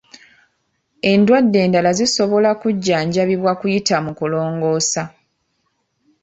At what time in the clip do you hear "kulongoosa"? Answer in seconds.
4.19-5.03